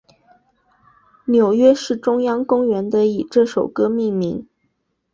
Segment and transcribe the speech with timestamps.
[1.25, 4.47] 纽约市中央公园的以这首歌命名。